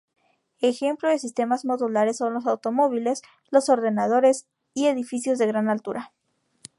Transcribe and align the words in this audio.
Ejemplos 0.61 1.11
de 1.11 1.19
sistemas 1.19 1.63
modulares 1.63 2.17
son 2.17 2.33
los 2.33 2.47
automóviles, 2.47 3.21
los 3.51 3.69
ordenadores 3.69 4.47
y 4.73 4.87
edificios 4.87 5.37
de 5.37 5.45
gran 5.45 5.69
altura. 5.69 6.11